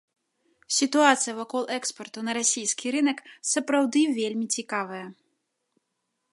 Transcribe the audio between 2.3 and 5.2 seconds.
расійскі рынак сапраўды вельмі цікавая.